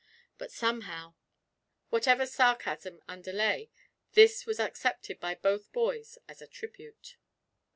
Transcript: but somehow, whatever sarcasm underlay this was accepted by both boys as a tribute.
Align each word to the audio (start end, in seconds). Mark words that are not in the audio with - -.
but 0.39 0.51
somehow, 0.51 1.13
whatever 1.91 2.25
sarcasm 2.25 3.03
underlay 3.07 3.69
this 4.13 4.47
was 4.47 4.59
accepted 4.59 5.19
by 5.19 5.35
both 5.35 5.71
boys 5.73 6.17
as 6.27 6.41
a 6.41 6.47
tribute. 6.47 7.17